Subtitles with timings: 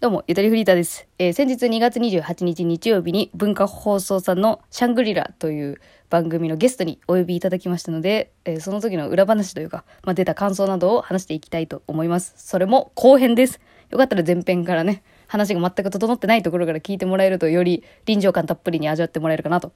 [0.00, 1.08] どうも、ゆとりフリーターです。
[1.18, 12.32] えー先日2月28日日曜日に文化放送さんのシャングリラという番組のゲストにお呼びいただきましたので、えーその時の裏話というか、まあ、出た感想などを話していきたいと思います。
[12.36, 13.58] それも後編です。
[13.90, 19.72] よかったら前編からね、話が全く整ってないところから聞いてもらえるとより臨場感たっぷりに味わってもらえるかなと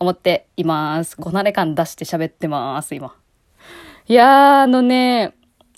[0.00, 1.16] 思っています。
[1.16, 3.14] こなれ感出して喋ってます、今。
[4.08, 5.32] いやー、あのね、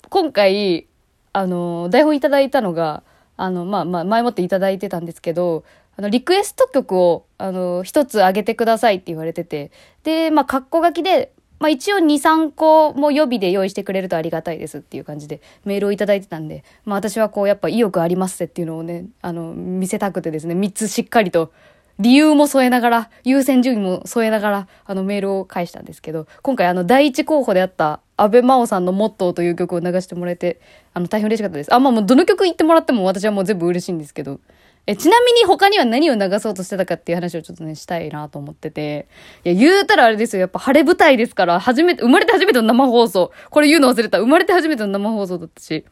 [0.09, 0.87] 今回、
[1.31, 3.03] あの、台本いただいたのが、
[3.37, 5.63] あの、まあまあ、前もっていただいてたんですけど、
[5.97, 9.71] あの、リクエスト曲を、あの、一つ上げてくださいって言われてて、
[10.03, 21.53] で、まあ、格好書きで、まあ一応2、3個も予備で用意してくれるとありがたいですっていう感じでメールを頂いてたんで、まあ私はこうやっぱ意欲ありますってっていうのをね、あの、見せたくてですね、3つしっかりと
[21.99, 30.59] 理由も添えながら、優先順位も添えながら、あのメールを返したんですけど、今回あの第一候補であった安倍真央さんのモットーという曲を流してもらえて、
[30.93, 31.73] あの大変嬉しかったです。
[31.73, 34.39] あ、まあもうどの曲言ってもらっても私はもう全部嬉しいんですけど、
[34.85, 39.07] え、ちなみに他には何を流そうとしてたかっていう話をちょっとね、したいなと思ってて。
[39.45, 40.41] いや、言うたらあれですよ。
[40.41, 43.31] やっぱ晴れ舞台ですから、初めて、生まれて初めての生放送。
[43.49, 44.19] これ言うの忘れた。
[44.19, 45.85] 生まれて初めての生放送だったし。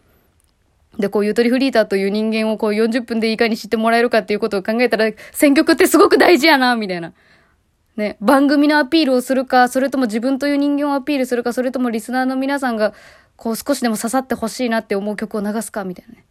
[0.97, 7.13] で、こう、ゆとりフリーターという人間をこう40分でいかに知ってもらえるかっていうことを考えたら、選曲ってすごく大事やな、みたいな。
[7.95, 12.93] ね、番組のアピールをするか、それとも自分という人間をアピールするか、それともリスナーの皆さんが、
[13.35, 16.25] こう少しでも刺さってほしいなって思う曲を流すか、みたいなね。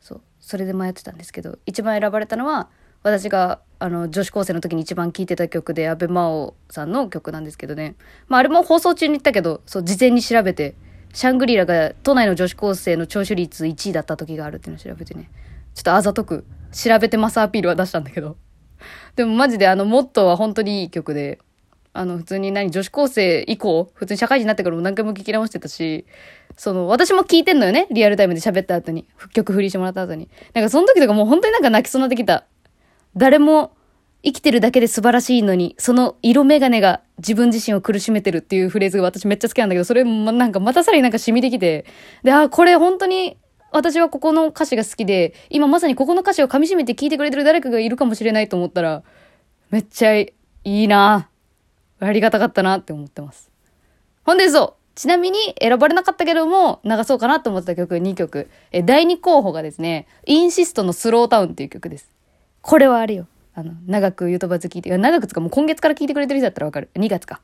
[0.00, 0.20] そう。
[0.40, 2.68] それで迷ってたんですけど、一番選ばれたのは、
[3.02, 7.96] 私が、あの、女子高生の時に一番聴いてた曲で、安倍真央さんの曲なんですけどね。
[8.28, 10.74] まあ、あれも放送中に言ったけど、そう、事前に調べて、
[11.14, 15.30] シャングリラが都内の女子高生の聴取率1位だった時があるっていうのを調べてね。
[15.74, 18.36] ちょっとあざとく、調べてますアピールは出したんだけど。
[19.14, 21.38] でもマジであの、モットーは本当にいい曲で、
[21.92, 26.04] あの、普通に何、女子高生以降、普通に社会人になってからも何回も聞き直してたし、
[26.56, 30.28] その、私も聞いてんのよね、リアルタイムで喋った後に、曲振りしてもらった後に。
[30.52, 32.44] なんかその時とかもう本当になんか泣きそうになってきた。
[33.16, 33.70] 誰も
[34.24, 41.84] 生きてるだけで素晴らしいのに、その色眼鏡が自分自身を苦しめてるっていうフレーズが私めっちゃ好きなんだけど、それもなんかまたさらになんか染みてきて、
[42.22, 43.36] で、あ、これ本当に
[43.70, 49.02] 私はここの歌詞が好きで、今まさにここの歌詞を噛み締めて聞いてくれてる誰かがいるかもしれないと思ったら、
[49.70, 50.32] めっちゃい
[50.64, 51.28] いな
[52.00, 53.50] ありがたかったなって思ってます。
[54.24, 54.84] ほんでそう。
[54.94, 58.48] ちなみに選ばれなかったけども、流そうかなと思ってた曲2曲。
[58.70, 62.10] え、第2候補がですね、インシストのスロータウンっていう曲です。
[62.62, 63.26] これはあれよ。
[63.54, 66.90] あの、長くゆとばず聞いて、長くつかもう今月から聞いてくれてる人だったらわかる。
[66.94, 67.40] 2月か。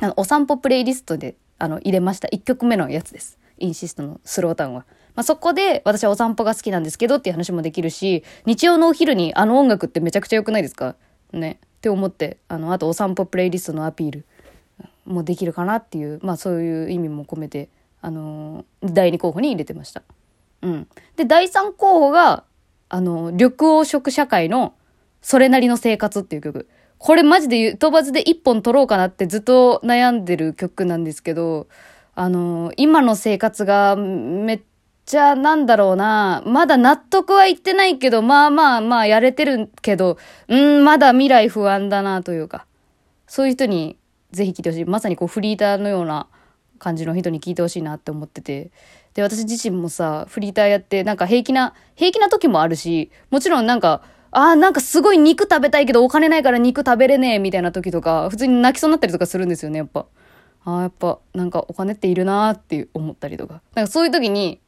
[0.00, 2.28] あの、お散歩プレイリストで、あの、入れました。
[2.28, 3.38] 1曲目のやつです。
[3.58, 4.84] インシストのスロータウンは。
[5.14, 10.96] まあ、そこで、私はお散歩が好きなんですけどっていう話もできるし、日曜のお昼にあの音楽ってめちゃくちゃ良くないですか？
[11.32, 11.58] ね。
[11.62, 14.24] って思って、あの、あとお散歩プレイリストのアピール
[15.04, 17.68] もできるかなっていう、まあそういう意味も込めて、
[18.00, 20.02] あのー第2候補に入れてました。
[20.62, 20.88] うん。
[21.16, 22.44] で、第3候補が、
[22.88, 24.74] あの、緑黄色社会の
[25.24, 26.68] それなりの生活っていう曲。
[26.98, 31.66] これマジでゆとばずで一本取ろうかなってずっと悩んでる曲なんですけど、
[32.14, 34.60] あの今の生活がめっ
[35.06, 40.18] ちゃなんだろうな、まだ納得はいってないけど、まあまあまあやれてるけど、
[40.48, 42.66] うん、まだ未来不安だなというか、
[43.26, 43.96] そういう人に
[44.30, 44.84] ぜひ聞いてほしい。
[44.84, 46.26] まさにこうフリーターのような
[46.78, 48.70] 感じの人に聞いてほしいなって思ってて。
[49.14, 54.02] で、私自身もさ、フリーターやって、なんか平気な、平気な時もあるし、もちろんなんか、
[54.36, 60.06] あーなんかすごい肉食べたいけどお金ないから肉食べれねえみたいな時とか、普通に泣きそうになったりとかするんですよね、やっぱ。
[60.64, 63.62] ああ、やっぱなんかお金っているなーって思ったりとか。
[63.74, 64.60] なんかそういう時に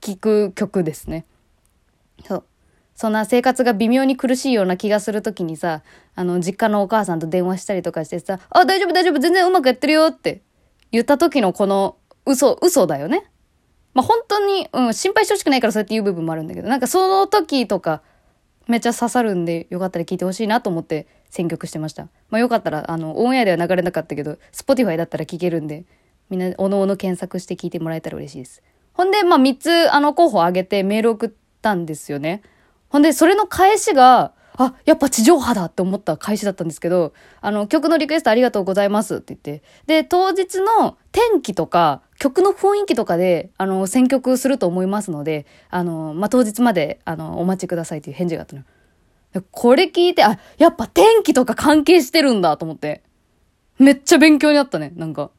[0.00, 1.24] 聴く曲ですね。
[2.26, 2.44] そう。
[2.94, 5.82] そんな生活が微妙に苦しいような気がするときにさ、
[6.14, 10.42] あの、実家のお母さんと電話したりとかしてさ、あ、大丈夫大丈夫全然うまくやってるよって
[10.92, 11.96] 言った時のこの
[12.26, 13.24] 嘘、嘘だよね。
[13.94, 18.02] まあ、本当に、うん、心配してほしくないからそうやって言う部分もあるんだけど、なんかその時とか、
[18.68, 22.08] めっちゃ刺さるんで、よかったら聞いてほしいなと思って選曲してました。
[22.30, 25.84] まあ、よかったら、あの、オンエアでは流れなかったけど、Spotify だったら聞けるんで、
[26.30, 28.62] みんな、おのおの検索して聞いてもらえたら嬉しいです。
[28.92, 31.30] ほんで、まあ、3つ、あの、候補を挙げてメール送っ
[31.60, 32.42] たんですよね。
[32.88, 39.64] ほんで、それの返しが、あ、やっぱ地上波だって思った返しだったんですけど、あの、曲のリクエストありがとうございますって言って。
[39.86, 48.62] で、当日の天気とか、曲の雰囲気とかで、あの、選曲すると思いますので、あの、まあ、当日まで、あの、お待ちくださいっていう返事があったの。
[49.50, 53.02] これ聞いて、あ、やっぱ天気とか関係してるんだと思って。
[53.80, 55.30] めっちゃ勉強になったね、なんか。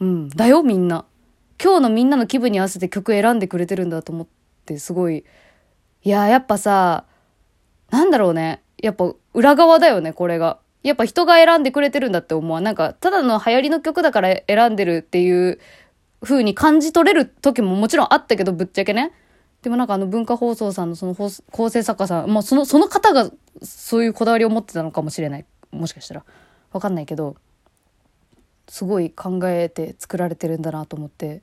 [0.00, 1.06] うん、だよ、みんな。
[1.62, 4.26] 今日のみんなの気分に合わせて曲選んでくれてるんだと思っ
[4.66, 5.24] て、すごい。
[6.02, 7.06] いや、やっぱさ、
[7.94, 8.60] なんだろうね。
[8.82, 10.58] やっぱ裏側だよね、これが。
[10.82, 12.60] やっぱ人が選んでくれてるんだって思う。
[12.60, 15.60] なんか、ただの流行りの曲だから選んでるっていう
[16.22, 19.12] 風に感じ取れる時ももちろんあったけど、ぶっちゃけね。
[19.62, 23.30] でもなんかあの文化放送さんのその構成作家さん、まあその、その方が
[23.62, 25.46] そういうこだわりを持ってたのかもしれない。
[25.70, 26.24] もしかしたら。
[26.72, 27.36] わかんないけど、
[28.68, 31.42] すごい考えて作られてるんだなと思って、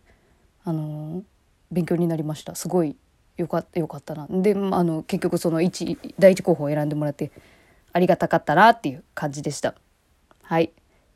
[0.66, 1.24] あのー、
[1.72, 2.56] 勉強になりました。
[2.56, 2.98] すごい
[3.38, 4.28] よかよかったな。
[4.30, 7.32] で、まあ、の、結局その一、第一候補を選んでもらって、
[7.94, 9.76] ありがたかったなっていう感じでした。
[10.44, 10.72] はい。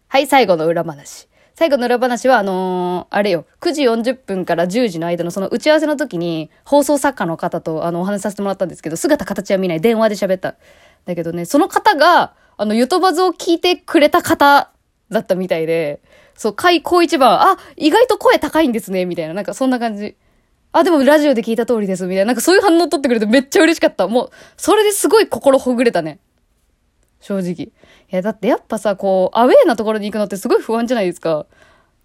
[0.07, 1.27] はい、最後の裏話。
[1.55, 10.55] 最後の裏話は、あのー、あれよ、9時40分から10時の間のその打ち合わせの時に、放送作家の方と、あの、お話しさせてもらったんですけど、姿形は見ない、電話で喋った。
[11.05, 14.71] だけどね、その方が、あの、ゆとばずを聞いてくれた方
[15.09, 16.01] だったみたいで、
[16.35, 20.17] そう、海高一番、あ、意外と声高いんですね、みたいな、なんかそんな感じ。
[20.77, 22.25] あ、でもラジオで聞いた通りです、みたいな。
[22.25, 24.09] なんかそういう反応取ってくれてめっちゃ嬉しかった。
[24.09, 26.19] もう、それですごい心ほぐれたね。
[27.21, 27.51] 正直。
[27.51, 27.71] い
[28.09, 31.45] や、だってやっぱさ、こう、アウェーなところに行くのってすごい不安じゃないですか。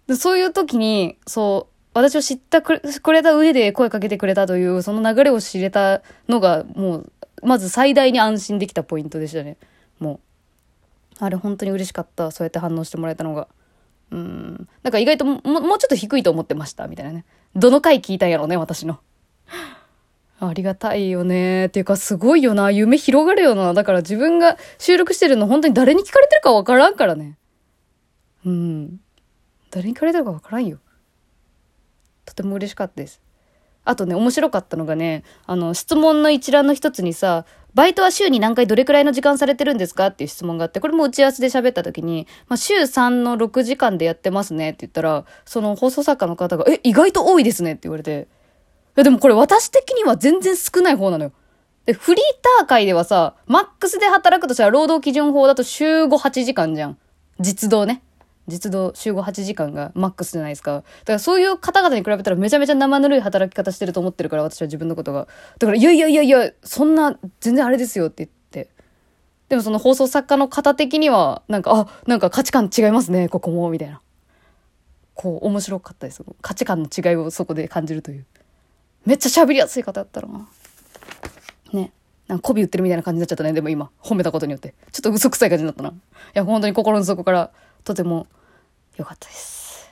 [0.07, 2.79] でそういう時に、そう、私を知ったく
[3.11, 7.11] れた上で声かけてくれたという、その流れを知れたのが、もう、
[7.43, 9.57] まず最大に安心できたポイントでしたね。
[9.99, 10.21] も
[11.19, 11.25] う。
[11.25, 12.31] あれ本当に嬉しかった。
[12.31, 13.49] そうやって反応してもらえたのが。
[14.11, 14.69] うん。
[14.81, 16.87] なんか意外とももうちょっと低いと思ってました。
[16.87, 17.25] みたいなね。
[17.55, 18.99] どの回聞いたんやろうね、私の。
[20.39, 21.67] ありがたいよね。
[21.67, 22.71] っていうか、すごいよな。
[22.71, 23.73] 夢広がるよな。
[23.73, 27.37] だから自分が収録してるの本当に誰に聞かれてるかわからんからね。
[28.45, 29.01] うん。
[29.69, 30.79] 誰に聞かれてるかわからんよ。
[32.25, 33.21] とても嬉しかったです。
[33.83, 48.27] あとね、面白かったのがね、あの、質問の一覧の一つにさ、バイトは週に何回どれくらいの時間されてるんですかっていう質問があって、これも打ち合わせで喋った時に、まあ、週3の6時間でやってますねって言ったら、その放送作家の方が、え、意外と多いですねって言われて、
[48.95, 51.31] でもこれ私的には全然少ない方なのよ。
[51.85, 52.23] で、フリー
[52.59, 56.97] ター界ではさ、マックスで働くとしたら労働基準法だと週5、8時間じゃん。
[57.39, 58.03] 実動ね。
[58.47, 60.75] 実動週5、8時間がマックスじゃないですか。
[60.75, 65.27] だからそういう方々に比べたらめちゃめちゃ生ぬるい働き方してると思ってるから、私は自分のことが。
[65.59, 68.69] だから、いやいやいやいや、そんな、全然あれですよって言って。
[69.49, 74.01] でもその放送作家の方的には、なんか、あ、なんか価値観違いますね、ここも、みたいな。
[75.13, 76.23] こう、面白かったです。
[76.41, 78.25] 価値観の違いをそこで感じるという。
[79.05, 80.47] めっちゃ喋りやすい方だったらな。
[81.73, 81.91] ね。
[82.27, 83.51] なんか媚び売ってるみたいな感じになっちゃったね。
[83.51, 84.73] でも今、褒めたことによって。
[84.91, 85.89] ちょっと嘘くさい感じになったな。
[85.89, 85.93] い
[86.33, 87.51] や、本当に心の底から
[87.83, 88.27] とても
[88.97, 89.89] 良かったです。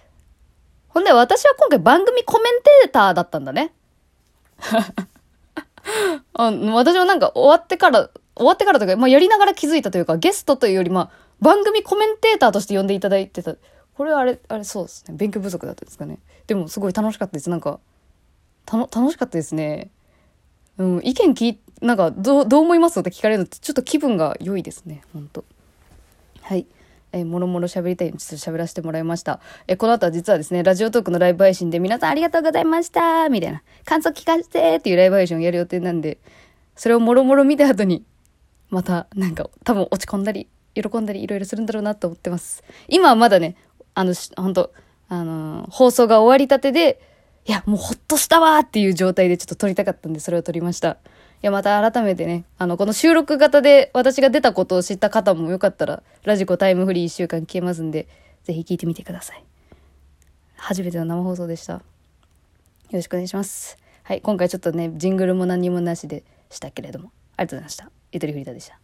[0.89, 3.74] ほんで、私は今回番組コメンテーターだったんだね。
[6.33, 13.56] あ私もなんか終わってから、終わってからとか、まあ、やりながら気づいたというか、ゲストというより、まあ、番組コメンテーターとして呼んでいただいてた。
[13.95, 15.15] これはあれ、あれそうですね。
[15.18, 16.19] 勉強不足だったんですかね。
[16.47, 17.50] でも、すごい楽しかったです。
[17.50, 17.80] なんか、
[18.65, 19.89] たの、楽しかったですね。
[20.77, 23.00] うん、意見聞い、なんか、どう、どう思います？
[23.00, 25.03] って聞かれるのって、ちょっと気分が良いですね。
[25.13, 25.44] ほんと。
[26.42, 26.65] はい。
[27.11, 29.39] えー、もろもろ喋りたいちょっと喋らせてもらいました。
[29.67, 36.17] えー、この後は実はですね、ラジオトークのライブ配信で皆さんありがとうございましたみたいな、感想聞かせてっていうライブ配信をやる予定なんで、
[36.75, 38.03] それをもろもろ見た後に、
[38.69, 42.63] またなんか多分落ち込んだり、喜んだりいろいろするんだろうなと思ってます。
[42.88, 43.56] 今はまだね、
[43.95, 44.71] あの、本当
[45.09, 47.01] あのー、放送が終わりたてで、
[47.45, 50.97] いや、もうほっとしたわっていう状態でちょっと撮りたかったんで、それを撮りました。
[51.41, 58.07] いや、また改めてね、あの、この収録型で私が出たことを知った方もよかったら、ラジコタイムフリー1週間聞けますんで、
[58.44, 59.44] ぜひ聞いてみてください。
[60.57, 61.74] 初めての生放送でした。
[61.74, 61.81] よ
[62.91, 63.77] ろしくお願いします。
[64.03, 67.89] はい、今回ちょっとね、ジングルも何もなしでしたけれども、ありがとうございました。
[68.11, 68.80] ゆとりフリーターでした。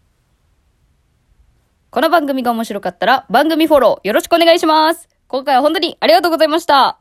[1.90, 5.10] この番組が面白かったら、番組フォローよろしくお願いします。
[5.28, 6.94] 今回は本当にありがとうございました。